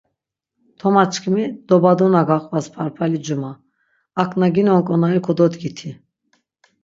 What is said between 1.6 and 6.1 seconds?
dobadona gaqvas parpali cuma, ak na ginon ǩonari kododgiti.